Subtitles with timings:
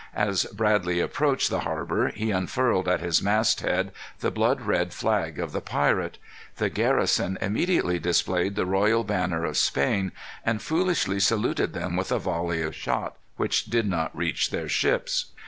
[0.15, 5.37] As Bradley approached the harbor, he unfurled at his mast head the blood red flag
[5.37, 6.17] of the pirate.
[6.55, 10.11] The garrison immediately displayed the royal banner of Spain,
[10.43, 15.33] and foolishly saluted them with a volley of shot which did not reach their ships.